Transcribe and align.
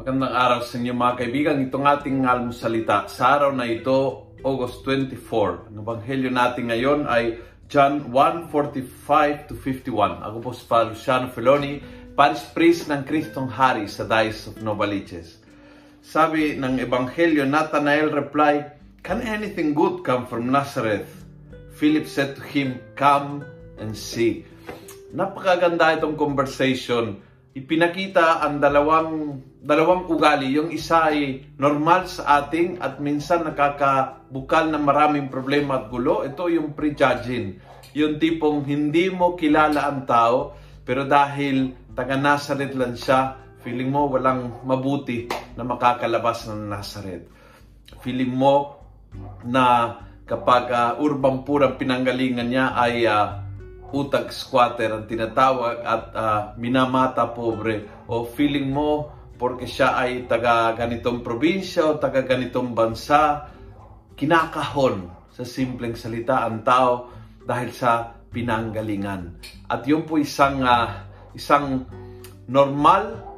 magandang 0.00 0.32
araw 0.32 0.60
sa 0.64 0.80
inyo 0.80 0.96
mga 0.96 1.14
kaibigan. 1.20 1.60
Itong 1.60 1.84
ating 1.84 2.24
almusalita 2.24 3.04
sa 3.12 3.36
araw 3.36 3.52
na 3.52 3.68
ito, 3.68 4.32
August 4.40 4.80
24. 4.88 5.68
Ang 5.68 5.84
ebanghelyo 5.84 6.32
natin 6.32 6.72
ngayon 6.72 7.04
ay 7.04 7.36
John 7.68 8.08
1:45 8.08 9.52
to 9.52 9.52
51. 9.52 10.24
Ako 10.24 10.36
po 10.40 10.56
si 10.56 10.64
Father 10.64 10.96
Luciano 10.96 11.28
Feloni, 11.28 11.84
Parish 12.16 12.48
Priest 12.56 12.88
ng 12.88 13.04
Kristong 13.04 13.52
Hari 13.52 13.84
sa 13.92 14.08
Diocese 14.08 14.48
of 14.48 14.64
Novaliches. 14.64 15.44
Sabi 16.00 16.56
ng 16.56 16.80
ebanghelyo, 16.80 17.44
Nathanael 17.44 18.08
replied, 18.08 18.80
Can 19.04 19.20
anything 19.20 19.76
good 19.76 20.00
come 20.00 20.24
from 20.24 20.48
Nazareth? 20.48 21.12
Philip 21.76 22.08
said 22.08 22.40
to 22.40 22.42
him, 22.48 22.80
Come 22.96 23.44
and 23.76 23.92
see. 23.92 24.48
Napakaganda 25.12 26.00
itong 26.00 26.16
conversation 26.16 27.20
ipinakita 27.54 28.46
ang 28.46 28.62
dalawang 28.62 29.42
dalawang 29.60 30.08
ugali. 30.08 30.56
Yung 30.56 30.72
isa 30.72 31.12
ay 31.12 31.44
normal 31.60 32.08
sa 32.08 32.42
ating 32.44 32.80
at 32.80 33.02
minsan 33.02 33.44
nakakabukal 33.44 34.70
ng 34.72 34.80
maraming 34.80 35.26
problema 35.28 35.84
at 35.84 35.92
gulo. 35.92 36.24
Ito 36.24 36.48
yung 36.48 36.72
prejudging. 36.72 37.60
Yung 37.92 38.16
tipong 38.22 38.64
hindi 38.64 39.10
mo 39.10 39.34
kilala 39.34 39.90
ang 39.90 40.06
tao, 40.06 40.54
pero 40.86 41.04
dahil 41.04 41.74
taga 41.92 42.16
Nazareth 42.16 42.74
lang 42.78 42.94
siya, 42.94 43.36
feeling 43.60 43.92
mo 43.92 44.08
walang 44.08 44.64
mabuti 44.64 45.28
na 45.58 45.66
makakalabas 45.66 46.48
ng 46.48 46.70
Nazareth. 46.70 47.28
Feeling 48.00 48.32
mo 48.32 48.80
na 49.44 49.98
kapag 50.24 50.70
uh, 50.70 51.02
urban 51.02 51.42
purang 51.42 51.74
pinanggalingan 51.74 52.48
niya 52.48 52.72
ay 52.78 53.04
uh, 53.04 53.49
utag 53.94 54.30
squatter 54.30 54.90
ang 54.94 55.04
tinatawag 55.06 55.82
at 55.82 56.04
uh, 56.14 56.42
minamata 56.58 57.30
pobre. 57.30 58.06
O 58.10 58.26
feeling 58.26 58.70
mo 58.70 59.10
porque 59.40 59.64
siya 59.64 59.96
ay 59.96 60.28
taga 60.28 60.76
ganitong 60.76 61.24
probinsya 61.24 61.88
o 61.88 61.96
taga 61.96 62.20
ganitong 62.26 62.76
bansa 62.76 63.48
kinakahon 64.18 65.08
sa 65.32 65.42
simpleng 65.46 65.96
salita 65.96 66.44
ang 66.44 66.60
tao 66.60 67.08
dahil 67.40 67.70
sa 67.72 68.12
pinanggalingan. 68.28 69.40
At 69.70 69.88
yun 69.88 70.04
po 70.04 70.20
isang 70.20 70.60
uh, 70.60 71.08
isang 71.32 71.88
normal 72.50 73.30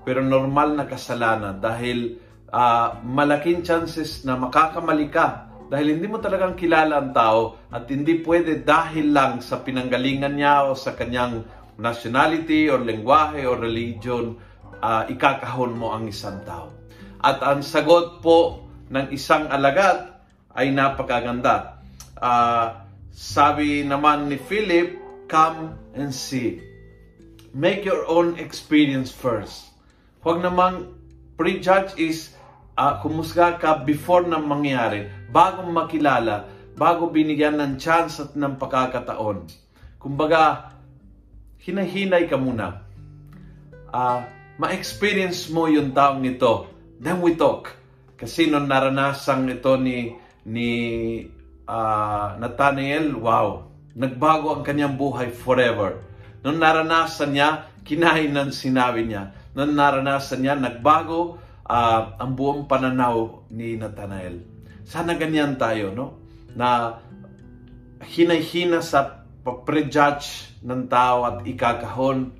pero 0.00 0.24
normal 0.24 0.80
na 0.80 0.86
kasalanan 0.88 1.60
dahil 1.60 2.16
uh, 2.48 2.98
malaking 3.04 3.60
chances 3.60 4.24
na 4.24 4.38
makakamali 4.38 5.12
ka 5.12 5.49
dahil 5.70 5.94
hindi 5.94 6.10
mo 6.10 6.18
talagang 6.18 6.58
kilala 6.58 6.98
ang 6.98 7.14
tao 7.14 7.70
at 7.70 7.86
hindi 7.86 8.18
pwede 8.26 8.66
dahil 8.66 9.14
lang 9.14 9.38
sa 9.38 9.62
pinanggalingan 9.62 10.34
niya 10.34 10.66
o 10.66 10.74
sa 10.74 10.98
kanyang 10.98 11.46
nationality 11.78 12.66
or 12.66 12.82
lengguwahe 12.82 13.46
or 13.46 13.54
religion, 13.54 14.34
uh, 14.82 15.06
ikakahon 15.06 15.78
mo 15.78 15.94
ang 15.94 16.10
isang 16.10 16.42
tao. 16.42 16.74
At 17.22 17.38
ang 17.46 17.62
sagot 17.62 18.18
po 18.18 18.66
ng 18.90 19.14
isang 19.14 19.46
alagad 19.46 20.10
ay 20.58 20.74
napakaganda. 20.74 21.78
Uh, 22.18 22.82
sabi 23.14 23.86
naman 23.86 24.26
ni 24.26 24.42
Philip, 24.42 24.98
come 25.30 25.78
and 25.94 26.10
see. 26.10 26.58
Make 27.54 27.86
your 27.86 28.10
own 28.10 28.42
experience 28.42 29.14
first. 29.14 29.70
Huwag 30.26 30.42
namang 30.42 30.98
prejudge 31.38 31.94
is 31.94 32.34
uh, 32.80 32.94
kumusga 33.04 33.60
ka 33.60 33.84
before 33.84 34.24
na 34.24 34.40
mangyari, 34.40 35.04
bago 35.28 35.60
makilala, 35.68 36.48
bago 36.72 37.12
binigyan 37.12 37.60
ng 37.60 37.76
chance 37.76 38.24
at 38.24 38.32
ng 38.32 38.56
pagkakataon. 38.56 39.44
Kumbaga, 40.00 40.72
hinahinay 41.60 42.24
ka 42.24 42.40
muna. 42.40 42.88
Uh, 43.92 44.24
ma-experience 44.56 45.52
mo 45.52 45.68
yung 45.68 45.92
taong 45.92 46.24
ito. 46.24 46.72
Then 46.96 47.20
we 47.20 47.36
talk. 47.36 47.76
Kasi 48.16 48.48
nung 48.48 48.64
naranasan 48.64 49.44
ito 49.52 49.76
ni, 49.76 50.16
ni 50.48 50.70
uh, 51.68 52.26
Nathaniel, 52.40 53.12
wow, 53.20 53.68
nagbago 53.92 54.56
ang 54.56 54.64
kanyang 54.64 54.96
buhay 54.96 55.28
forever. 55.28 56.00
Nung 56.40 56.56
naranasan 56.56 57.36
niya, 57.36 57.68
kinain 57.84 58.32
ng 58.32 58.52
sinabi 58.52 59.04
niya. 59.04 59.36
Nung 59.52 59.76
naranasan 59.76 60.40
niya, 60.40 60.56
nagbago 60.56 61.49
uh, 61.70 62.18
ang 62.18 62.34
buong 62.34 62.66
pananaw 62.66 63.46
ni 63.54 63.78
Nathanael. 63.78 64.42
Sana 64.82 65.14
ganyan 65.14 65.54
tayo, 65.54 65.94
no? 65.94 66.18
Na 66.58 66.98
hinay-hina 68.02 68.82
sa 68.82 69.22
prejudge 69.46 70.50
ng 70.66 70.90
tao 70.90 71.22
at 71.24 71.46
ikakahon 71.46 72.34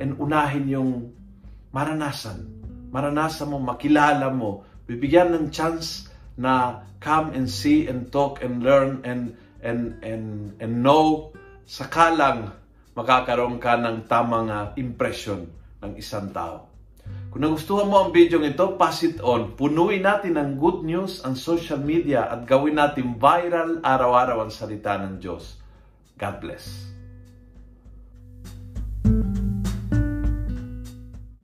and 0.00 0.16
unahin 0.16 0.66
yung 0.72 0.90
maranasan. 1.68 2.48
Maranasan 2.88 3.52
mo, 3.52 3.60
makilala 3.60 4.32
mo, 4.32 4.64
bibigyan 4.88 5.36
ng 5.36 5.46
chance 5.52 6.08
na 6.40 6.82
come 6.98 7.36
and 7.36 7.46
see 7.46 7.86
and 7.86 8.08
talk 8.08 8.40
and 8.40 8.64
learn 8.64 9.04
and 9.04 9.36
and 9.62 9.94
and 10.02 10.50
and 10.58 10.72
know 10.82 11.30
sakalang 11.62 12.50
makakaroon 12.98 13.62
ka 13.62 13.78
ng 13.78 14.06
tamang 14.10 14.50
uh, 14.50 14.74
impression 14.74 15.46
ng 15.82 15.92
isang 15.94 16.30
tao. 16.34 16.73
Kung 17.34 17.42
nagustuhan 17.42 17.90
mo 17.90 17.98
ang 17.98 18.14
video 18.14 18.38
ito, 18.46 18.78
pass 18.78 19.02
it 19.02 19.18
on. 19.18 19.58
Punuin 19.58 20.06
natin 20.06 20.38
ng 20.38 20.54
good 20.54 20.86
news 20.86 21.18
ang 21.26 21.34
social 21.34 21.82
media 21.82 22.30
at 22.30 22.46
gawin 22.46 22.78
natin 22.78 23.18
viral 23.18 23.82
araw-araw 23.82 24.46
ang 24.46 24.54
salita 24.54 24.94
ng 25.02 25.18
Diyos. 25.18 25.58
God 26.14 26.38
bless. 26.38 26.86